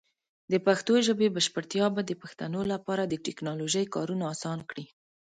د 0.51 0.53
پښتو 0.65 0.93
ژبې 1.07 1.27
بشپړتیا 1.35 1.85
به 1.95 2.01
د 2.05 2.11
پښتنو 2.21 2.61
لپاره 2.73 3.03
د 3.05 3.13
ټیکنالوجۍ 3.25 3.85
کارونه 3.95 4.23
اسان 4.33 4.59
کړي. 4.69 4.85